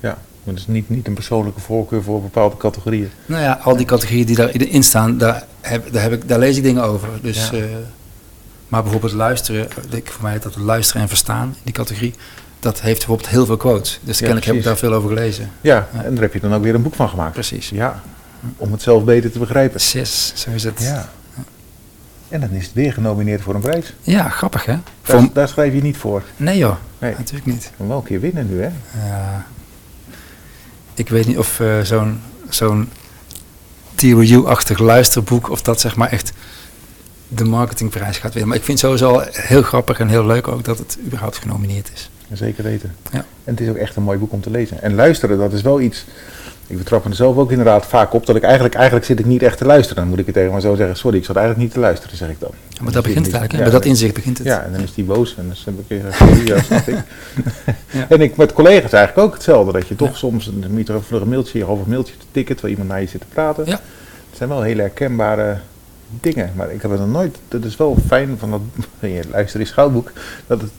[0.00, 0.18] Ja.
[0.42, 3.10] Maar het is niet, niet een persoonlijke voorkeur voor bepaalde categorieën.
[3.26, 6.56] Nou ja, al die categorieën die daarin staan, daar, heb, daar, heb ik, daar lees
[6.56, 7.08] ik dingen over.
[7.22, 7.56] Dus, Ja.
[7.58, 7.64] eh,
[8.68, 12.14] maar bijvoorbeeld luisteren, eh, ik voor mij dat luisteren en verstaan, die categorie,
[12.60, 14.00] dat heeft bijvoorbeeld heel veel quotes.
[14.02, 14.80] Dus Ja, kennelijk heb ik precies.
[14.80, 15.50] daar veel over gelezen.
[15.60, 16.02] Ja, Ja.
[16.02, 17.32] en daar heb je dan ook weer een boek van gemaakt.
[17.32, 17.68] Precies.
[17.68, 18.02] Ja,
[18.56, 19.80] om het zelf beter te begrijpen.
[19.80, 20.80] Zes, zo is het.
[20.82, 21.08] Ja.
[22.28, 23.94] En dan is het weer genomineerd voor een prijs.
[24.02, 24.72] Ja, grappig hè?
[24.72, 26.22] Daar, Voor, daar schrijf je niet voor.
[26.36, 27.14] nee joh, Nee.
[27.18, 27.70] natuurlijk niet.
[27.76, 28.68] Kan wel een keer winnen nu, hè?
[29.08, 29.46] Ja.
[30.96, 32.88] Ik weet niet of eh, zo'n zo'n
[33.94, 36.32] TRU-achtig luisterboek, of dat zeg maar echt
[37.28, 38.48] de marketingprijs gaat winnen.
[38.48, 41.36] Maar ik vind het sowieso al heel grappig en heel leuk ook dat het überhaupt
[41.36, 42.10] genomineerd is.
[42.32, 42.94] Zeker weten.
[43.12, 43.18] Ja.
[43.18, 44.82] En het is ook echt een mooi boek om te lezen.
[44.82, 46.04] En luisteren, dat is wel iets...
[46.68, 48.74] Ik betrap me er zelf ook inderdaad vaak op dat ik eigenlijk...
[48.74, 49.96] Eigenlijk zit ik niet echt te luisteren.
[50.02, 50.96] Dan moet ik het tegen maar zo zeggen.
[50.96, 52.50] Sorry, ik zat eigenlijk niet te luisteren, zeg ik dan.
[52.68, 53.64] Ja, maar daar begint het eigenlijk?
[53.64, 54.46] Ja, bij dat inzicht begint het.
[54.46, 56.96] Ja, en dan is die boos en dan heb ik sorry, ja, snap ik.
[58.08, 59.72] En ik met collega's eigenlijk ook hetzelfde.
[59.72, 62.24] Dat je toch soms een, moet je een vlug een mailtje of een mailtje te
[62.30, 63.66] tikken terwijl iemand naar je zit te praten.
[63.66, 63.80] Ja.
[64.28, 65.58] Het zijn wel hele herkenbare
[66.20, 66.52] dingen.
[66.54, 68.60] Maar ik heb er nog nooit, dat is wel fijn van dat,
[69.10, 70.12] je luister is schouwboek,
[70.46, 70.70] dat het,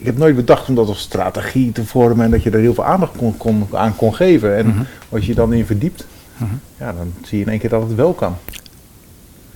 [0.00, 2.74] ik heb nooit bedacht om dat als strategie te vormen en dat je er heel
[2.74, 4.56] veel aandacht kon, kon, aan kon geven.
[4.56, 4.82] En Mhm.
[5.08, 6.50] als je je dan in verdiept, Mhm.
[6.78, 8.36] ja, dan zie je in één keer dat het wel kan.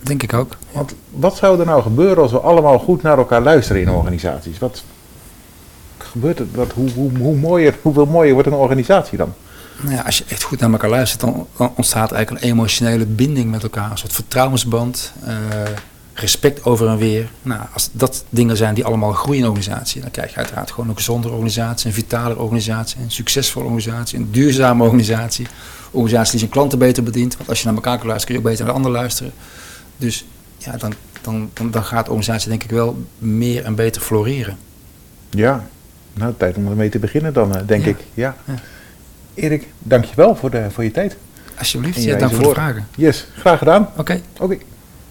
[0.01, 0.57] Denk ik ook.
[0.71, 4.59] Want wat zou er nou gebeuren als we allemaal goed naar elkaar luisteren in organisaties?
[4.59, 4.83] Wat
[5.97, 6.45] gebeurt er?
[6.53, 9.33] Wat, hoe, hoe, hoe mooier, hoeveel mooier wordt een organisatie dan?
[9.81, 13.51] Nou ja, als je echt goed naar elkaar luistert, dan, ontstaat eigenlijk een emotionele binding
[13.51, 13.91] met elkaar.
[13.91, 15.35] Een soort vertrouwensband, eh,
[16.17, 17.29] respect over en weer.
[17.41, 20.71] Nou, als dat dingen zijn die allemaal groeien in een organisatie, dan krijg je uiteraard
[20.71, 25.45] gewoon een gezondere organisatie, een vitale organisatie, een succesvolle organisatie, een duurzame organisatie.
[25.45, 25.51] Een
[25.91, 27.37] organisatie die zijn klanten beter bedient.
[27.37, 29.31] Want als je naar elkaar kan luisteren, kun je ook beter naar de ander luisteren.
[29.97, 30.25] Dus
[30.57, 34.57] ja, dan, dan, dan, dan gaat de organisatie denk ik wel meer en beter floreren.
[35.29, 35.65] Ja,
[36.13, 37.89] nou tijd om ermee te beginnen dan, eh, denk Ja.
[37.89, 37.97] ik.
[38.13, 38.35] Ja.
[38.45, 38.53] Ja.
[39.33, 41.17] Erik, dankjewel voor, de, voor je tijd.
[41.57, 42.87] Alsjeblieft, ja, dank voor de vragen.
[42.95, 43.89] Yes, graag gedaan.
[43.95, 44.21] Oké.
[44.39, 44.57] Oké.